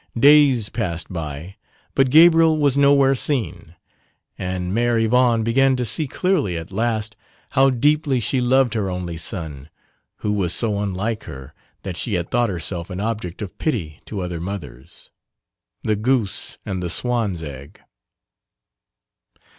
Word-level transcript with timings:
Days 0.17 0.69
passed 0.69 1.13
by 1.13 1.57
but 1.93 2.09
Gabriel 2.09 2.57
was 2.57 2.75
nowhere 2.75 3.13
seen 3.13 3.75
and 4.35 4.71
Mère 4.71 4.99
Yvonne 4.99 5.43
began 5.43 5.75
to 5.75 5.85
see 5.85 6.07
clearly 6.07 6.57
at 6.57 6.71
last 6.71 7.15
how 7.51 7.69
deeply 7.69 8.19
she 8.19 8.41
loved 8.41 8.73
her 8.73 8.89
only 8.89 9.15
son, 9.15 9.69
who 10.25 10.33
was 10.33 10.55
so 10.55 10.79
unlike 10.79 11.25
her 11.25 11.53
that 11.83 11.97
she 11.97 12.15
had 12.15 12.31
thought 12.31 12.49
herself 12.49 12.89
an 12.89 12.99
object 12.99 13.43
of 13.43 13.55
pity 13.59 14.01
to 14.07 14.21
other 14.21 14.41
mothers 14.41 15.11
the 15.83 15.95
goose 15.95 16.57
and 16.65 16.81
the 16.81 16.89
swan's 16.89 17.43
egg. 17.43 17.79